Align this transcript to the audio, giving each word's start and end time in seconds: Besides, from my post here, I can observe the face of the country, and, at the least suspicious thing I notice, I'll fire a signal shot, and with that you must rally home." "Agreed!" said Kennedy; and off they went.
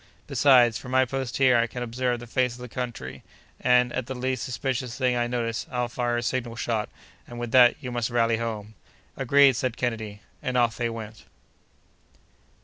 Besides, 0.25 0.79
from 0.79 0.89
my 0.93 1.05
post 1.05 1.37
here, 1.37 1.55
I 1.57 1.67
can 1.67 1.83
observe 1.83 2.19
the 2.19 2.25
face 2.25 2.55
of 2.55 2.59
the 2.61 2.67
country, 2.67 3.21
and, 3.59 3.93
at 3.93 4.07
the 4.07 4.15
least 4.15 4.41
suspicious 4.41 4.97
thing 4.97 5.15
I 5.15 5.27
notice, 5.27 5.67
I'll 5.69 5.89
fire 5.89 6.17
a 6.17 6.23
signal 6.23 6.55
shot, 6.55 6.89
and 7.27 7.37
with 7.37 7.51
that 7.51 7.75
you 7.81 7.91
must 7.91 8.09
rally 8.09 8.37
home." 8.37 8.73
"Agreed!" 9.15 9.55
said 9.55 9.77
Kennedy; 9.77 10.21
and 10.41 10.57
off 10.57 10.75
they 10.75 10.89
went. 10.89 11.25